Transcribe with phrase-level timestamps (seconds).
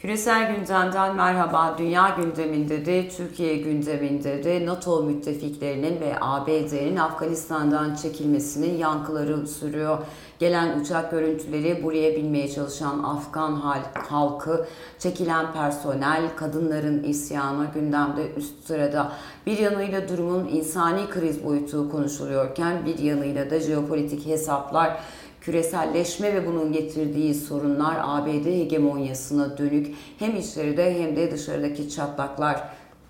[0.00, 1.74] Küresel gündemden merhaba.
[1.78, 9.98] Dünya gündeminde de, Türkiye gündeminde de NATO müttefiklerinin ve ABD'nin Afganistan'dan çekilmesinin yankıları sürüyor.
[10.38, 14.66] Gelen uçak görüntüleri buraya binmeye çalışan Afgan halkı,
[14.98, 19.12] çekilen personel, kadınların isyanı gündemde üst sırada.
[19.46, 25.00] Bir yanıyla durumun insani kriz boyutu konuşuluyorken bir yanıyla da jeopolitik hesaplar
[25.40, 32.60] küreselleşme ve bunun getirdiği sorunlar ABD hegemonyasına dönük hem içeride hem de dışarıdaki çatlaklar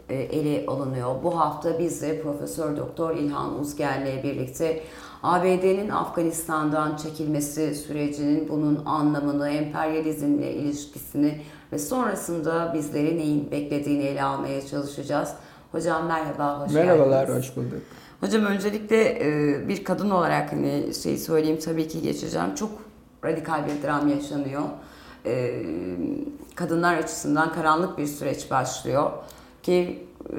[0.08, 1.14] e, ele alınıyor.
[1.22, 4.80] Bu hafta biz de Profesör Doktor İlhan Uzger'le birlikte
[5.22, 11.40] ABD'nin Afganistan'dan çekilmesi sürecinin bunun anlamını, emperyalizmle ilişkisini
[11.72, 15.32] ve sonrasında bizleri neyin beklediğini ele almaya çalışacağız.
[15.72, 17.48] Hocam merhaba, hoş Merhabalar, geldiniz.
[17.48, 17.82] hoş bulduk.
[18.20, 22.54] Hocam öncelikle e, bir kadın olarak hani şey söyleyeyim tabii ki geçeceğim.
[22.54, 22.70] Çok
[23.24, 24.62] radikal bir dram yaşanıyor.
[25.26, 25.62] E,
[26.54, 29.10] kadınlar açısından karanlık bir süreç başlıyor.
[29.62, 30.38] Ki e,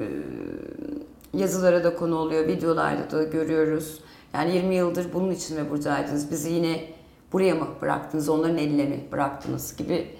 [1.38, 4.00] yazılara da konu oluyor, videolarda da görüyoruz.
[4.34, 6.30] Yani 20 yıldır bunun için mi buradaydınız?
[6.30, 6.84] Bizi yine
[7.32, 10.16] buraya mı bıraktınız, onların eline mi bıraktınız gibi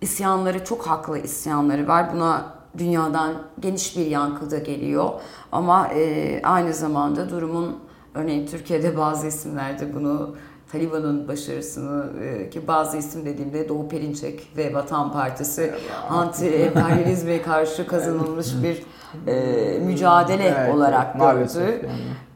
[0.00, 2.12] isyanları, çok haklı isyanları var.
[2.14, 5.10] Buna dünyadan geniş bir yankı da geliyor.
[5.52, 7.78] Ama e, aynı zamanda durumun
[8.14, 10.34] örneğin Türkiye'de bazı isimlerde bunu
[10.72, 15.72] Taliban'ın başarısını e, ki bazı isim dediğimde Doğu Perinçek ve Vatan Partisi
[16.10, 18.82] anti-emperyalizme karşı kazanılmış bir
[19.26, 21.88] e, mücadele evet, olarak gördü.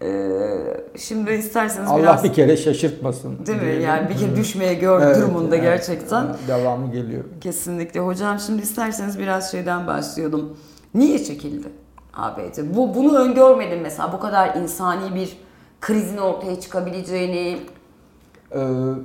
[0.03, 0.13] Yani.
[0.13, 2.25] E, şimdi isterseniz Allah biraz...
[2.25, 3.47] bir kere şaşırtmasın.
[3.47, 3.83] Değil mi?
[3.83, 6.27] Yani bir kere düşmeye gör evet, durumunda evet, gerçekten.
[6.49, 7.25] Devamı geliyor.
[7.41, 8.01] Kesinlikle.
[8.01, 10.57] Hocam şimdi isterseniz biraz şeyden başlayalım.
[10.95, 11.69] Niye çekildi
[12.15, 12.59] ABD?
[12.75, 14.13] Bu, bunu öngörmedim mesela.
[14.13, 15.37] Bu kadar insani bir
[15.81, 17.59] krizin ortaya çıkabileceğini,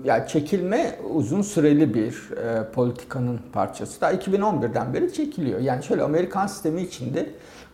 [0.03, 4.01] yani çekilme uzun süreli bir e, politikanın parçası.
[4.01, 5.59] Daha 2011'den beri çekiliyor.
[5.59, 7.29] Yani şöyle Amerikan sistemi içinde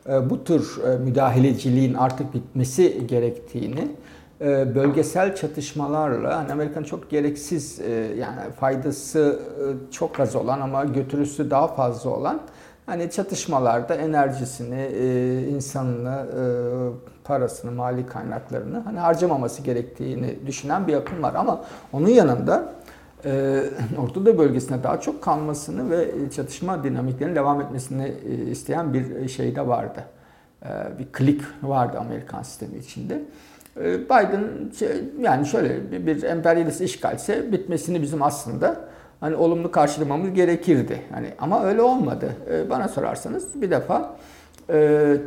[0.09, 3.87] e, bu tür e, müdahaleciliğin artık bitmesi gerektiğini
[4.41, 10.83] e, bölgesel çatışmalarla hani Amerika'nın çok gereksiz e, yani faydası e, çok az olan ama
[10.85, 12.41] götürüsü daha fazla olan
[12.85, 16.43] hani çatışmalarda enerjisini, e, insanını, e,
[17.23, 21.35] parasını, mali kaynaklarını hani harcamaması gerektiğini düşünen bir akım var.
[21.35, 21.63] Ama
[21.93, 22.73] onun yanında
[23.25, 23.63] e,
[24.03, 28.13] Orta Doğu bölgesine daha çok kalmasını ve çatışma dinamiklerinin devam etmesini
[28.51, 30.03] isteyen bir şey de vardı.
[30.99, 33.21] Bir klik vardı Amerikan sistemi içinde.
[34.05, 34.43] Biden
[35.19, 38.89] yani şöyle bir emperyalist işgalse bitmesini bizim aslında
[39.25, 41.01] hani olumlu karşılamamız gerekirdi.
[41.13, 42.35] Hani ama öyle olmadı.
[42.51, 44.15] Ee, bana sorarsanız bir defa
[44.69, 45.17] e,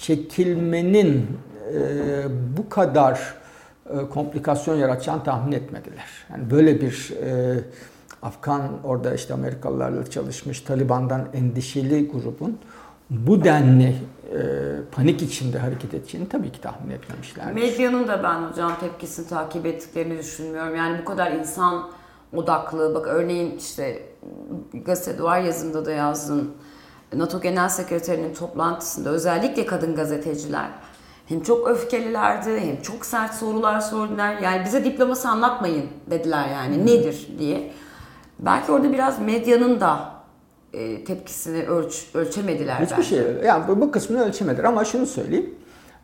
[0.00, 1.26] çekilmenin
[1.74, 1.78] e,
[2.56, 3.34] bu kadar
[3.90, 6.06] e, komplikasyon yaratacağını tahmin etmediler.
[6.30, 7.12] Yani böyle bir
[8.22, 12.58] Afgan orada işte Amerikalılarla çalışmış Taliban'dan endişeli grubun
[13.10, 14.40] bu denli e,
[14.92, 17.52] panik içinde hareket edeceğini tabii ki tahmin etmemişler.
[17.52, 20.76] Medyanın da ben hocam tepkisini takip ettiklerini düşünmüyorum.
[20.76, 21.90] Yani bu kadar insan
[22.36, 22.94] odaklı.
[22.94, 24.02] Bak örneğin işte
[24.84, 26.52] gazete duvar yazımda da yazdın.
[27.14, 30.70] NATO Genel Sekreterinin toplantısında özellikle kadın gazeteciler
[31.26, 34.38] hem çok öfkelilerdi hem çok sert sorular sordular.
[34.38, 36.86] Yani bize diploması anlatmayın dediler yani hmm.
[36.86, 37.70] nedir diye.
[38.38, 40.14] Belki orada biraz medyanın da
[40.72, 42.80] e, tepkisini ölç, ölçemediler.
[42.80, 43.08] Hiçbir belki.
[43.08, 45.54] şey yani bu, bu kısmını ölçemediler ama şunu söyleyeyim.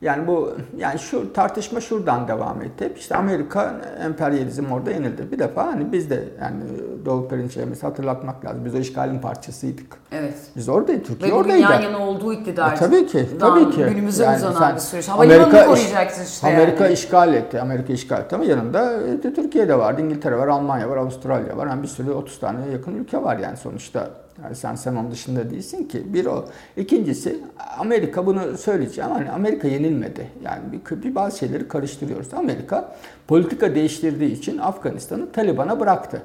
[0.03, 2.84] Yani bu yani şu tartışma şuradan devam etti.
[2.84, 5.33] Hep işte Amerika emperyalizm orada yenildi.
[5.33, 6.56] Bir defa hani biz de yani
[7.05, 8.65] Doğu Perinçek'imizi hatırlatmak lazım.
[8.65, 9.97] Biz o işgalin parçasıydık.
[10.12, 10.34] Evet.
[10.56, 11.06] Biz oradaydık.
[11.06, 11.61] Türkiye Ve oradaydı.
[11.61, 12.73] yan yana olduğu iktidar.
[12.73, 13.26] E, tabii ki.
[13.41, 13.85] Tabii ki.
[13.85, 15.08] Günümüze yani uzanan bir süreç.
[15.08, 16.93] Havalimanını koruyacaksın işte Amerika yani.
[16.94, 17.61] işgal etti.
[17.61, 20.00] Amerika işgal etti ama yanında e, Türkiye'de vardı.
[20.00, 21.67] İngiltere var, Almanya var, Avustralya var.
[21.67, 24.11] Yani bir sürü 30 tane yakın ülke var yani sonuçta.
[24.44, 26.14] Yani sen sen onun dışında değilsin ki.
[26.14, 26.44] Bir o.
[26.76, 27.40] İkincisi
[27.78, 29.10] Amerika bunu söyleyeceğim.
[29.10, 30.31] Hani Amerika yenilmedi.
[30.44, 32.34] Yani bir, bir bazı şeyleri karıştırıyoruz.
[32.34, 32.96] Amerika
[33.28, 36.22] politika değiştirdiği için Afganistan'ı Taliban'a bıraktı.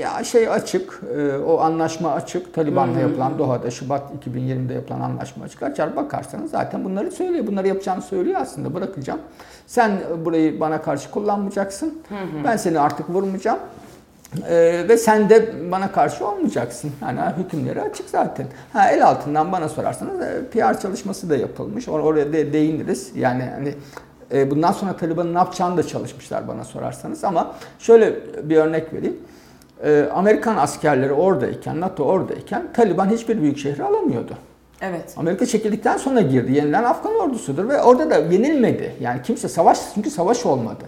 [0.00, 2.54] Ya şey açık, e, o anlaşma açık.
[2.54, 5.62] Taliban'la yapılan Doha'da Şubat 2020'de yapılan anlaşma açık.
[5.62, 7.46] Açar bakarsanız zaten bunları söylüyor.
[7.46, 8.74] Bunları yapacağını söylüyor aslında.
[8.74, 9.20] Bırakacağım.
[9.66, 9.92] Sen
[10.24, 12.02] burayı bana karşı kullanmayacaksın.
[12.44, 13.58] Ben seni artık vurmayacağım.
[14.48, 16.92] Ee, ve sen de bana karşı olmayacaksın.
[17.02, 18.46] Yani hükümleri açık zaten.
[18.72, 21.88] Ha, el altından bana sorarsanız e, PR çalışması da yapılmış.
[21.88, 23.12] Or oraya de değiniriz.
[23.14, 23.74] Yani hani
[24.32, 27.24] e, bundan sonra Taliban'ın ne yapacağını da çalışmışlar bana sorarsanız.
[27.24, 28.14] Ama şöyle
[28.48, 29.16] bir örnek vereyim.
[29.84, 34.34] E, Amerikan askerleri oradayken, NATO oradayken Taliban hiçbir büyük şehri alamıyordu.
[34.80, 35.14] Evet.
[35.16, 36.52] Amerika çekildikten sonra girdi.
[36.52, 38.94] Yenilen Afgan ordusudur ve orada da yenilmedi.
[39.00, 40.84] Yani kimse savaş çünkü savaş olmadı.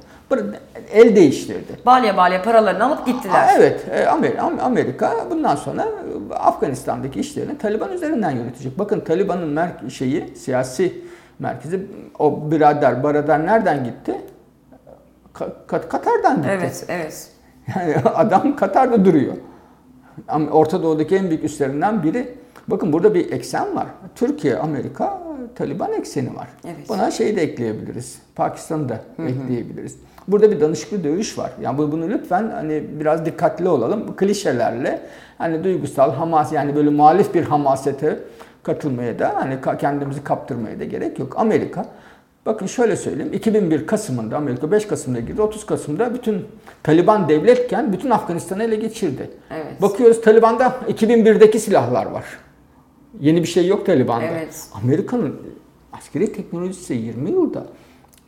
[0.93, 1.73] El değiştirdi.
[1.87, 3.55] Balya balya paralarını alıp gittiler.
[3.58, 4.06] Evet, e,
[4.62, 5.88] Amerika bundan sonra
[6.31, 8.79] Afganistan'daki işlerini Taliban üzerinden yönetecek.
[8.79, 11.02] Bakın Taliban'ın mer- şeyi, siyasi
[11.38, 11.87] merkezi
[12.19, 14.14] o birader, baradar nereden gitti?
[15.67, 16.49] Katar'dan gitti.
[16.52, 17.28] Evet, evet.
[17.76, 19.35] Yani adam Katar'da duruyor.
[20.50, 22.38] Orta Doğu'daki en büyük üstlerinden biri.
[22.69, 23.87] Bakın burada bir eksen var.
[24.14, 25.22] Türkiye, Amerika,
[25.54, 26.49] Taliban ekseni var.
[26.64, 26.88] Evet.
[26.88, 28.19] Buna şeyi de ekleyebiliriz.
[28.34, 29.28] Pakistan'ı da hı hı.
[29.28, 29.96] ekleyebiliriz.
[30.28, 31.50] Burada bir danışıklı dövüş var.
[31.62, 34.08] Yani bunu lütfen hani biraz dikkatli olalım.
[34.08, 35.00] Bu klişelerle
[35.38, 38.19] hani duygusal, hamas yani böyle muhalif bir hamasete
[38.62, 41.34] katılmaya da hani kendimizi kaptırmaya da gerek yok.
[41.38, 41.87] Amerika
[42.46, 43.32] Bakın şöyle söyleyeyim.
[43.32, 45.43] 2001 Kasım'ında Amerika 5 Kasım'da girdi.
[45.43, 46.46] 30 Kasım'da bütün
[46.82, 49.31] Taliban devletken bütün Afganistan'ı ele geçirdi.
[49.50, 49.82] Evet.
[49.82, 52.25] Bakıyoruz Taliban'da 2001'deki silahlar var.
[53.20, 54.25] Yeni bir şey yok Taliban'da.
[54.25, 54.67] Evet.
[54.75, 55.37] Amerika'nın
[55.93, 57.67] askeri teknolojisi 20 yılda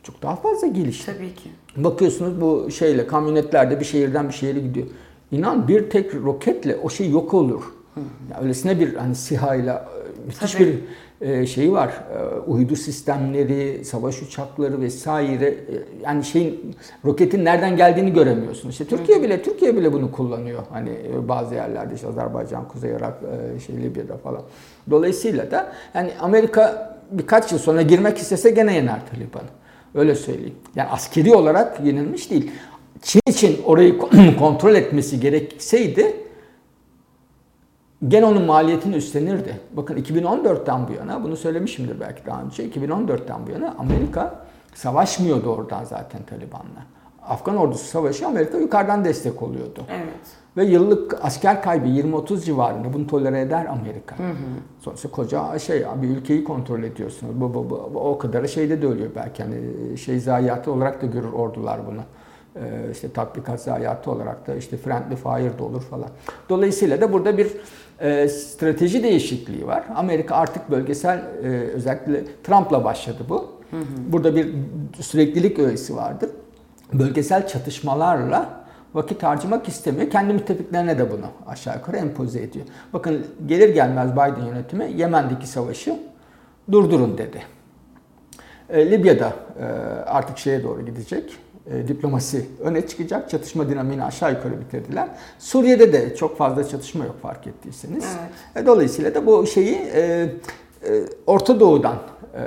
[0.03, 1.05] çok daha fazla gelişti.
[1.05, 1.49] Tabii ki.
[1.77, 4.87] Bakıyorsunuz bu şeyle kamyonetlerde bir şehirden bir şehire gidiyor.
[5.31, 7.63] İnan bir tek roketle o şey yok olur.
[7.95, 7.99] Hı
[8.31, 10.63] Ya öylesine bir hani sihayla e, müthiş Tabii.
[10.67, 10.79] bir
[11.45, 11.89] şeyi var.
[11.89, 15.45] E, uydu sistemleri, savaş uçakları vesaire.
[15.45, 15.57] E,
[16.03, 16.75] yani şeyin
[17.05, 18.69] roketin nereden geldiğini göremiyorsun.
[18.69, 20.63] İşte Türkiye bile Türkiye bile bunu kullanıyor.
[20.71, 20.91] Hani
[21.27, 23.19] bazı yerlerde işte Azerbaycan, Kuzey Irak,
[23.65, 24.41] şey Libya'da falan.
[24.89, 29.49] Dolayısıyla da yani Amerika birkaç yıl sonra girmek istese gene yener Taliban'ı.
[29.95, 30.55] Öyle söyleyeyim.
[30.75, 32.51] Yani askeri olarak yenilmiş değil.
[33.01, 33.97] Çin için orayı
[34.39, 36.13] kontrol etmesi gerekseydi
[38.07, 39.59] gene onun maliyetini üstlenirdi.
[39.73, 45.83] Bakın 2014'ten bu yana, bunu söylemişimdir belki daha önce, 2014'ten bu yana Amerika savaşmıyordu oradan
[45.83, 46.85] zaten Taliban'la.
[47.27, 49.83] Afgan ordusu savaşı Amerika yukarıdan destek oluyordu.
[49.89, 50.45] Evet.
[50.57, 54.19] Ve yıllık asker kaybı 20-30 civarında bunu tolere eder Amerika.
[54.19, 54.35] Hı hı.
[54.79, 57.41] Sonuçta koca şey bir ülkeyi kontrol ediyorsunuz.
[57.41, 59.41] Bu, bu, bu, o kadar şeyde de ölüyor belki.
[59.41, 59.57] Yani
[59.97, 62.01] şey zayiatı olarak da görür ordular bunu.
[62.55, 66.09] Ee, işte tatbikat zayiatı olarak da işte friendly fire da olur falan.
[66.49, 67.47] Dolayısıyla da burada bir
[67.99, 69.83] e, strateji değişikliği var.
[69.95, 73.51] Amerika artık bölgesel e, özellikle Trump'la başladı bu.
[73.71, 73.83] Hı hı.
[74.07, 74.49] Burada bir
[74.99, 76.29] süreklilik öğesi vardır.
[76.93, 78.49] Bölgesel çatışmalarla
[78.93, 80.09] vakit harcamak istemiyor.
[80.09, 82.65] Kendi müttefiklerine de bunu aşağı yukarı empoze ediyor.
[82.93, 85.99] Bakın gelir gelmez Biden yönetimi Yemen'deki savaşı
[86.71, 87.41] durdurun dedi.
[88.69, 89.65] E, Libya'da e,
[90.05, 91.37] artık şeye doğru gidecek
[91.71, 93.29] e, diplomasi öne çıkacak.
[93.29, 95.07] Çatışma dinamiğini aşağı yukarı bitirdiler.
[95.39, 98.05] Suriye'de de çok fazla çatışma yok fark ettiyseniz.
[98.19, 98.63] Evet.
[98.63, 100.29] E, dolayısıyla da bu şeyi e, e,
[101.27, 101.95] Orta Doğu'dan
[102.33, 102.41] e,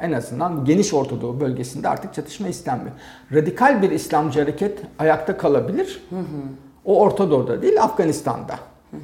[0.00, 2.96] en azından geniş Orta Doğu bölgesinde artık çatışma istenmiyor.
[3.32, 6.02] Radikal bir İslamcı hareket ayakta kalabilir.
[6.10, 6.22] Hı hı.
[6.84, 8.54] O Orta Doğu'da değil Afganistan'da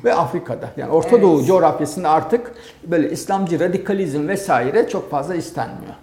[0.05, 0.71] ve Afrika'da.
[0.77, 1.23] Yani Orta evet.
[1.23, 2.53] Doğu coğrafyasında artık
[2.85, 5.95] böyle İslamcı radikalizm vesaire çok fazla istenmiyor.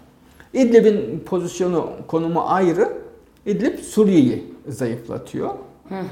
[0.53, 3.06] İdlib'in pozisyonu, konumu ayrı.
[3.47, 5.49] İdlib Suriye'yi zayıflatıyor.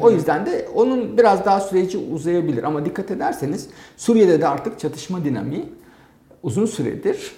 [0.02, 2.64] O yüzden de onun biraz daha süreci uzayabilir.
[2.64, 5.66] Ama dikkat ederseniz Suriye'de de artık çatışma dinamiği
[6.44, 7.32] uzun süredir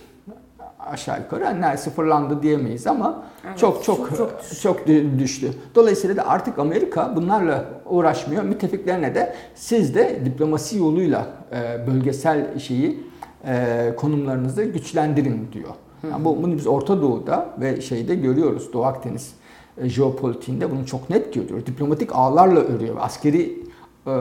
[0.80, 4.88] aşağı yukarı yani sıfırlandı diyemeyiz ama evet, çok, çok çok çok çok
[5.20, 5.54] düştü.
[5.76, 8.44] Dolayısıyla da artık Amerika bunlarla uğraşmıyor.
[8.44, 13.00] Müttefiklerine de siz de diplomasi yoluyla e, bölgesel şeyi
[13.48, 15.74] e, konumlarınızı güçlendirin diyor.
[16.12, 18.74] Yani bu, bunu biz Orta Doğu'da ve şeyde görüyoruz.
[18.74, 19.34] Doğu Akdeniz
[19.84, 21.66] jeopolitiğinde bunu çok net görüyoruz.
[21.66, 22.96] Diplomatik ağlarla örüyor.
[23.00, 23.68] Askeri
[24.08, 24.12] e,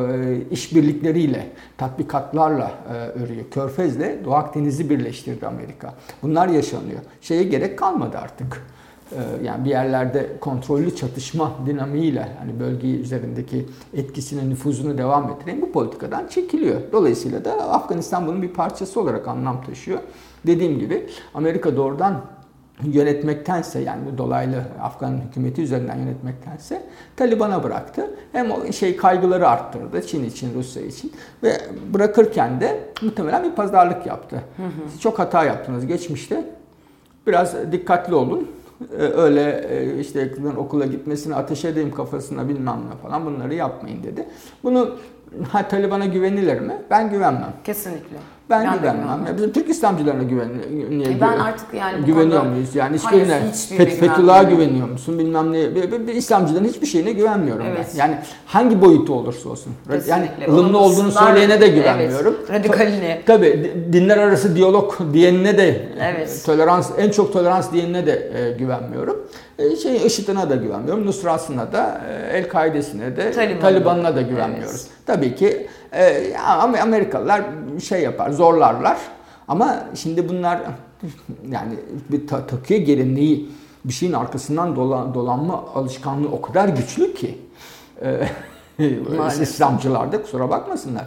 [0.50, 1.46] işbirlikleriyle,
[1.78, 3.44] tatbikatlarla e, örüyor.
[3.50, 5.94] Körfez'le Doğu Akdeniz'i birleştirdi Amerika.
[6.22, 7.00] Bunlar yaşanıyor.
[7.20, 8.66] Şeye gerek kalmadı artık.
[9.12, 15.72] E, yani bir yerlerde kontrollü çatışma dinamiğiyle hani bölge üzerindeki etkisini, nüfuzunu devam ettiren bu
[15.72, 16.80] politikadan çekiliyor.
[16.92, 19.98] Dolayısıyla da Afganistan bunun bir parçası olarak anlam taşıyor.
[20.46, 22.22] Dediğim gibi Amerika doğrudan
[22.82, 26.82] yönetmektense yani dolaylı Afgan hükümeti üzerinden yönetmektense
[27.16, 28.10] Taliban'a bıraktı.
[28.32, 31.60] Hem o şey kaygıları arttırdı Çin için, Rusya için ve
[31.94, 34.36] bırakırken de muhtemelen bir pazarlık yaptı.
[34.56, 35.00] Hı hı.
[35.00, 36.44] Çok hata yaptınız geçmişte.
[37.26, 38.48] Biraz dikkatli olun.
[38.98, 44.28] Ee, öyle e, işte okula gitmesini ateş edeyim kafasına bilmem ne falan bunları yapmayın dedi.
[44.62, 44.90] Bunu
[45.50, 46.82] ha, Taliban'a güvenilir mi?
[46.90, 47.52] Ben güvenmem.
[47.64, 48.16] Kesinlikle.
[48.50, 49.26] Ben, ben güvenmem.
[49.36, 50.48] Bizim Türk İslamcılarına güven,
[50.90, 52.74] niye e ben artık yani güveniyor muyuz?
[52.74, 53.40] Yani hiçbirine
[53.76, 55.18] Fet, Fethullah'a güveniyor musun?
[55.18, 55.74] Bilmem ne.
[55.74, 57.86] Bir, bir İslamcıların hiçbir şeyine güvenmiyorum evet.
[57.94, 57.98] ben.
[57.98, 59.72] Yani hangi boyutu olursa olsun.
[59.90, 60.10] Kesinlikle.
[60.10, 62.36] Yani ılımlı olduğunu söyleyene de güvenmiyorum.
[62.40, 62.50] Evet.
[62.50, 63.22] Radikaline.
[63.26, 66.42] Tabii dinler arası diyalog diyenine de evet.
[66.46, 69.16] tolerans en çok tolerans diyenine de e, güvenmiyorum.
[69.58, 71.06] E, şey IŞİD'ine de güvenmiyorum.
[71.06, 74.70] Nusra'sına da, e, El-Kaide'sine de, Taliban'ına, Taliban'ına da güvenmiyoruz.
[74.70, 75.06] Evet.
[75.06, 76.36] Tabii ki e,
[76.82, 77.42] Amerikalılar
[77.84, 78.98] şey yapar, zorlarlar.
[79.48, 80.60] Ama şimdi bunlar
[81.50, 81.72] yani
[82.08, 83.48] bir ta, takıyor gelinliği
[83.84, 87.38] bir şeyin arkasından dolan, dolanma alışkanlığı o kadar güçlü ki
[89.42, 91.04] İslamcılar da kusura bakmasınlar.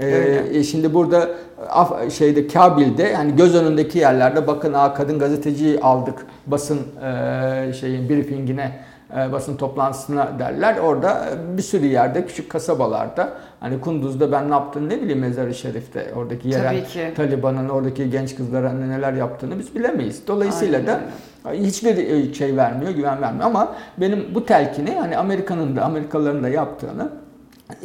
[0.00, 1.28] Ee, şimdi burada
[1.68, 8.08] af, şeyde Kabil'de yani göz önündeki yerlerde bakın aa kadın gazeteciyi aldık basın e, şeyin
[8.08, 10.78] briefingine e, basın toplantısına derler.
[10.78, 16.12] Orada bir sürü yerde küçük kasabalarda hani Kunduz'da ben ne yaptığını ne bileyim Mezar-ı Şerif'te
[16.16, 16.84] oradaki yerel
[17.16, 20.26] Taliban'ın oradaki genç kızlara neler yaptığını biz bilemeyiz.
[20.26, 21.00] Dolayısıyla Aynen.
[21.44, 26.48] da hiçbir şey vermiyor, güven vermiyor ama benim bu telkini hani Amerika'nın da Amerikalıların da
[26.48, 27.10] yaptığını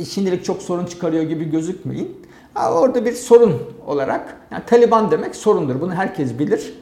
[0.10, 2.22] şimdilik çok sorun çıkarıyor gibi gözükmeyin.
[2.72, 5.82] Orada bir sorun olarak yani Taliban demek sorundur.
[5.82, 6.74] Bunu herkes bilir.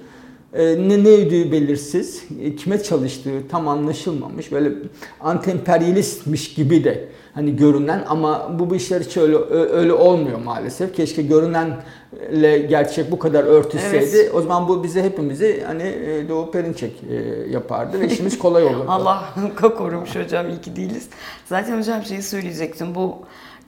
[0.53, 4.71] Ee, ne ne ödüğü belirsiz, e, kime çalıştığı tam anlaşılmamış, böyle
[5.19, 10.95] antemperyalistmiş gibi de hani görünen ama bu bu işler hiç öyle öyle olmuyor maalesef.
[10.95, 14.15] Keşke görünenle gerçek bu kadar örtüşseydi.
[14.15, 14.31] Evet.
[14.33, 17.15] O zaman bu bize hepimizi hani e, Doğu Perinçek e,
[17.51, 18.85] yapardı ve işimiz kolay olurdu.
[18.87, 19.33] Allah
[19.77, 21.07] korumuş hocam iyi ki değiliz.
[21.45, 22.95] Zaten hocam şeyi söyleyecektim.
[22.95, 23.17] Bu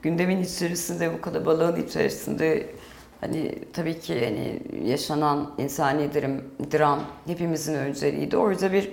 [0.02, 2.66] gündemin içerisinde bu kadar balığın içerisinde
[3.22, 6.30] Hani tabii ki hani yaşanan insani dram,
[6.72, 8.36] dram hepimizin önceliğiydi.
[8.36, 8.90] Orada bir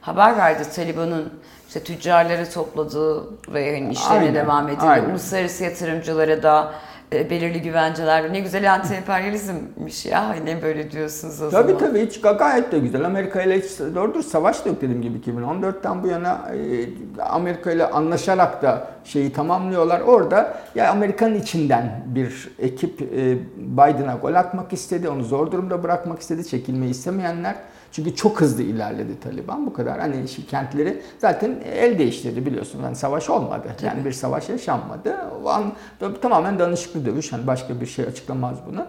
[0.00, 1.32] haber verdi Taliban'ın
[1.68, 3.24] işte tüccarları topladığı
[3.54, 5.06] ve hani işlerine aynen, devam ediyor.
[5.10, 6.72] Uluslararası yatırımcılara da
[7.12, 8.32] e, belirli güvenceler.
[8.32, 10.28] Ne güzel anti-emperyalizmmiş ya.
[10.28, 11.78] Hani böyle diyorsunuz o tabii, zaman.
[11.78, 13.04] Tabii tabii hiç gayet de güzel.
[13.04, 17.86] Amerika ile hiç doğrudur savaş da yok dediğim gibi 2014'ten bu yana e, Amerika ile
[17.86, 20.00] anlaşarak da şeyi tamamlıyorlar.
[20.00, 25.08] Orada ya Amerika'nın içinden bir ekip e, Biden'a gol atmak istedi.
[25.08, 26.48] Onu zor durumda bırakmak istedi.
[26.48, 27.54] Çekilmeyi istemeyenler
[27.92, 29.66] çünkü çok hızlı ilerledi Taliban.
[29.66, 32.84] Bu kadar hani kentleri zaten el değiştirdi biliyorsunuz.
[32.84, 33.68] Yani savaş olmadı.
[33.82, 35.16] Yani bir savaş yaşanmadı.
[35.44, 35.72] O an
[36.22, 37.32] tamamen danışıklı dövüş.
[37.32, 38.86] Hani başka bir şey açıklamaz bunu.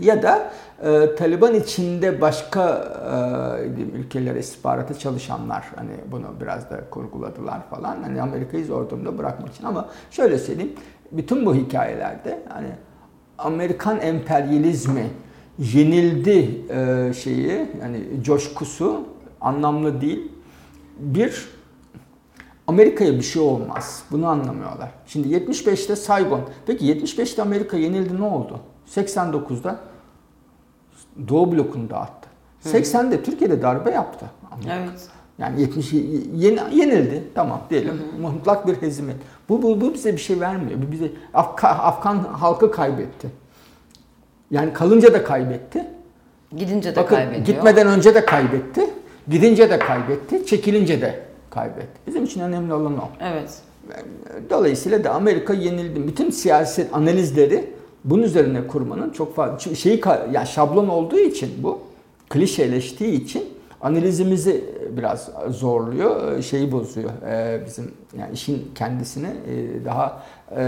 [0.00, 0.50] Ya da
[0.82, 2.84] e, Taliban içinde başka
[3.62, 8.02] e, ülkelere istihbarata çalışanlar hani bunu biraz da kurguladılar falan.
[8.02, 10.72] Hani Amerika'yı zor durumda bırakmak için ama şöyle söyleyeyim.
[11.12, 12.68] Bütün bu hikayelerde hani
[13.38, 15.10] Amerikan emperyalizmi
[15.58, 19.06] yenildi e, şeyi yani coşkusu
[19.40, 20.32] anlamlı değil.
[20.98, 21.48] Bir
[22.66, 24.02] Amerika'ya bir şey olmaz.
[24.10, 24.90] Bunu anlamıyorlar.
[25.06, 26.40] Şimdi 75'te Saigon.
[26.66, 28.60] Peki 75'te Amerika yenildi ne oldu?
[28.90, 29.76] 89'da
[31.28, 32.28] Doğu blokunu dağıttı.
[32.64, 34.26] 80'de Türkiye'de darbe yaptı.
[34.52, 34.74] Amerika.
[34.74, 35.08] Evet.
[35.38, 37.24] Yani 70 yeni, yenildi.
[37.34, 37.94] Tamam diyelim.
[37.94, 38.32] Hı hı.
[38.32, 39.16] Mutlak bir hezimet.
[39.48, 40.82] Bu, bu, bu bize bir şey vermiyor.
[40.88, 43.28] Bu bize Afgan, Afgan halkı kaybetti.
[44.50, 45.86] Yani kalınca da kaybetti.
[46.56, 47.46] Gidince de Bakın, kaybediyor.
[47.46, 48.90] Gitmeden önce de kaybetti.
[49.28, 50.46] Gidince de kaybetti.
[50.46, 52.00] Çekilince de kaybetti.
[52.06, 53.08] Bizim için önemli olan o.
[53.20, 53.58] Evet.
[54.50, 56.06] Dolayısıyla da Amerika yenildi.
[56.06, 57.70] Bütün siyaset analizleri
[58.04, 60.00] bunun üzerine kurmanın çok fazla şeyi
[60.32, 61.78] yani şablon olduğu için bu
[62.28, 63.44] klişeleştiği için
[63.80, 64.64] analizimizi
[64.96, 67.10] biraz zorluyor, şeyi bozuyor.
[67.28, 70.62] Ee, bizim yani işin kendisini e, daha e,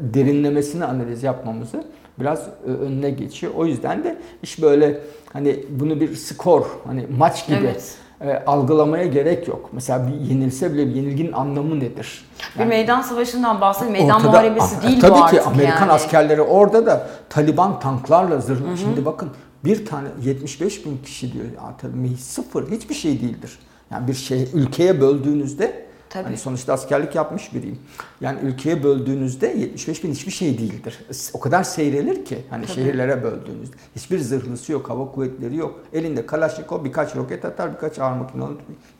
[0.00, 1.84] derinlemesine analiz yapmamızı
[2.20, 3.52] biraz e, önüne geçiyor.
[3.56, 5.00] O yüzden de iş böyle
[5.32, 7.96] hani bunu bir skor hani maç gibi evet.
[8.20, 9.70] e, algılamaya gerek yok.
[9.72, 12.24] Mesela bir yenilse bile bir yenilginin anlamı nedir?
[12.58, 13.92] Yani, bir meydan savaşından bahsediyor.
[13.92, 15.92] Meydan ortada, muharebesi değil tabii bu artık ki Amerikan yani.
[15.92, 18.78] askerleri orada da Taliban tanklarla zırhlı.
[18.78, 19.30] Şimdi bakın
[19.64, 21.44] bir tane 75 bin kişi diyor.
[21.44, 23.58] Ya, tabii sıfır hiçbir şey değildir.
[23.90, 26.24] Yani bir şey ülkeye böldüğünüzde Tabii.
[26.24, 27.78] Hani sonuçta askerlik yapmış biriyim.
[28.20, 30.98] Yani ülkeye böldüğünüzde 75 bin hiçbir şey değildir.
[31.32, 32.74] O kadar seyrelir ki hani Tabii.
[32.74, 33.76] şehirlere böldüğünüzde.
[33.96, 35.80] Hiçbir zırhlısı yok, hava kuvvetleri yok.
[35.92, 38.44] Elinde Kalaşnikov birkaç roket atar, birkaç ağır makine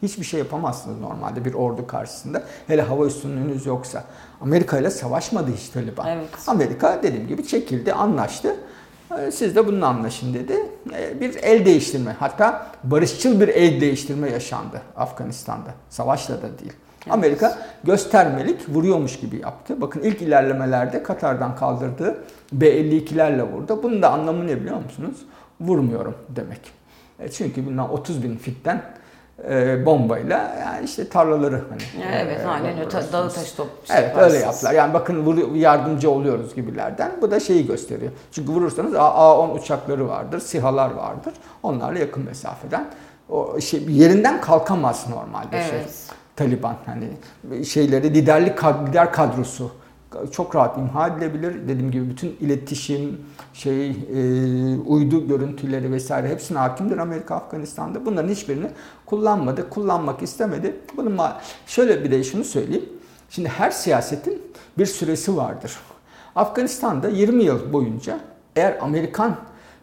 [0.02, 2.42] Hiçbir şey yapamazsınız normalde bir ordu karşısında.
[2.66, 4.04] Hele hava üstünlüğünüz yoksa.
[4.40, 6.06] Amerika ile savaşmadı hiç Taliban.
[6.08, 6.28] Evet.
[6.46, 8.56] Amerika dediğim gibi çekildi, anlaştı.
[9.18, 10.54] Ee, siz de bununla anlaşın dedi.
[10.94, 15.74] Ee, bir el değiştirme hatta barışçıl bir el değiştirme yaşandı Afganistan'da.
[15.90, 16.72] Savaşla da değil.
[17.10, 19.80] Amerika göstermelik vuruyormuş gibi yaptı.
[19.80, 23.80] Bakın ilk ilerlemelerde Katar'dan kaldırdığı B-52'lerle vurdu.
[23.82, 25.16] Bunun da anlamı ne biliyor musunuz?
[25.60, 26.60] Vurmuyorum demek.
[27.18, 28.82] E çünkü bundan 30 bin fitten
[29.50, 32.12] e, bombayla yani işte tarlaları hani.
[32.12, 33.68] Evet e, aynen öyle dağı taş top.
[33.90, 34.72] Evet öyle yaptılar.
[34.72, 37.12] Yani bakın vur, yardımcı oluyoruz gibilerden.
[37.22, 38.12] Bu da şeyi gösteriyor.
[38.32, 41.34] Çünkü vurursanız A-10 uçakları vardır, SİHA'lar vardır.
[41.62, 42.86] Onlarla yakın mesafeden
[43.28, 45.78] o şey yerinden kalkamaz normalde şey.
[45.78, 46.06] evet.
[46.08, 46.16] şey.
[46.42, 49.70] Taliban hani şeyleri liderlik lider kadrosu
[50.32, 51.68] çok rahat imha edilebilir.
[51.68, 53.20] Dediğim gibi bütün iletişim,
[53.54, 53.94] şey, e,
[54.86, 58.06] uydu görüntüleri vesaire hepsine hakimdir Amerika Afganistan'da.
[58.06, 58.66] Bunların hiçbirini
[59.06, 60.76] kullanmadı, kullanmak istemedi.
[60.96, 61.18] Bunun
[61.66, 62.88] şöyle bir de şunu söyleyeyim.
[63.30, 64.42] Şimdi her siyasetin
[64.78, 65.76] bir süresi vardır.
[66.36, 68.20] Afganistan'da 20 yıl boyunca
[68.56, 69.36] eğer Amerikan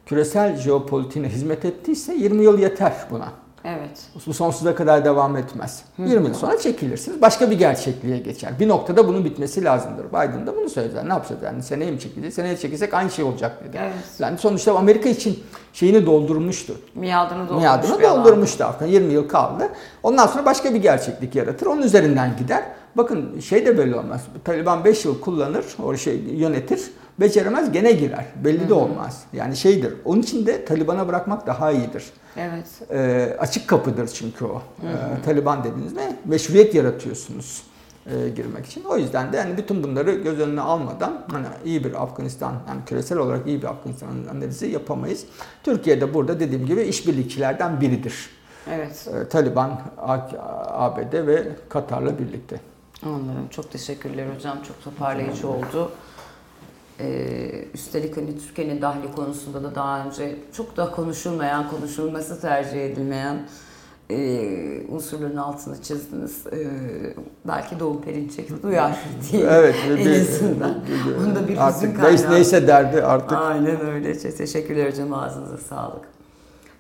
[0.06, 3.32] küresel jeopolitiğine hizmet ettiyse 20 yıl yeter buna.
[3.66, 4.02] Evet.
[4.28, 5.84] Bu sonsuza kadar devam etmez.
[5.98, 7.22] 20 yıl sonra çekilirsiniz.
[7.22, 8.52] Başka bir gerçekliğe geçer.
[8.60, 10.10] Bir noktada bunun bitmesi lazımdır.
[10.10, 10.96] Biden da bunu söyledi.
[11.06, 11.64] Ne yapacağız yani?
[11.64, 12.36] Seneye mi çekileceğiz?
[12.36, 13.78] Seneye çekilsek aynı şey olacak dedi.
[13.82, 13.94] Evet.
[14.20, 16.76] Yani sonuçta Amerika için şeyini doldurmuştu.
[16.96, 18.92] Miadını doldurmuş Miadını doldurmuştu aslında.
[18.92, 19.70] 20 yıl kaldı.
[20.04, 21.66] Ondan sonra başka bir gerçeklik yaratır.
[21.66, 22.64] Onun üzerinden gider.
[23.00, 24.22] Bakın şey de belli olmaz.
[24.44, 26.92] Taliban 5 yıl kullanır, o şey yönetir.
[27.20, 28.26] Beceremez gene girer.
[28.44, 29.24] Belli de olmaz.
[29.34, 29.94] Yani şeydir.
[30.06, 32.04] Onun için de Taliban'a bırakmak daha iyidir.
[32.38, 32.66] Evet.
[32.92, 34.62] Ee, açık kapıdır çünkü o.
[34.84, 36.16] Ee, Taliban dediğiniz ne?
[36.26, 37.64] Meşruiyet yaratıyorsunuz
[38.06, 38.84] e, girmek için.
[38.84, 43.18] O yüzden de yani bütün bunları göz önüne almadan hani iyi bir Afganistan, yani küresel
[43.18, 45.26] olarak iyi bir Afganistan analizi yapamayız.
[45.64, 48.30] Türkiye'de burada dediğim gibi işbirlikçilerden biridir.
[48.72, 49.08] Evet.
[49.14, 49.82] Ee, Taliban,
[50.68, 52.60] ABD ve Katar'la birlikte.
[53.06, 53.48] Anladım.
[53.52, 54.58] Çok teşekkürler hocam.
[54.68, 55.92] Çok toparlayıcı oldu.
[57.00, 63.48] Ee, üstelik hani Türkiye'nin dahli konusunda da daha önce çok da konuşulmayan, konuşulması tercih edilmeyen
[64.12, 66.48] e, unsurların altını çizdiniz.
[66.48, 66.68] Ee,
[67.48, 68.98] belki Doğu Perinçek duyar
[69.32, 69.76] diye Evet.
[69.90, 70.76] en azından.
[71.20, 72.32] Onda bir hüzün artık kaynağı.
[72.32, 73.38] neyse, derdi artık.
[73.38, 74.18] Aynen öyle.
[74.18, 75.14] Teşekkürler hocam.
[75.14, 76.19] Ağzınıza sağlık.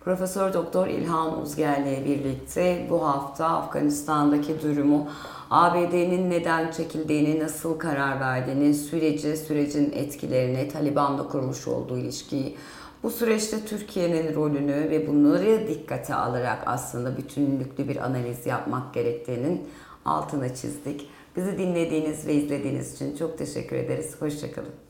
[0.05, 5.07] Profesör Doktor İlhan Uzger'le birlikte bu hafta Afganistan'daki durumu,
[5.49, 12.57] ABD'nin neden çekildiğini, nasıl karar verdiğini, süreci, sürecin etkilerini, Taliban'la kurmuş olduğu ilişkiyi,
[13.03, 19.67] bu süreçte Türkiye'nin rolünü ve bunları dikkate alarak aslında bütünlüklü bir analiz yapmak gerektiğinin
[20.05, 21.09] altına çizdik.
[21.35, 24.15] Bizi dinlediğiniz ve izlediğiniz için çok teşekkür ederiz.
[24.19, 24.88] Hoşçakalın.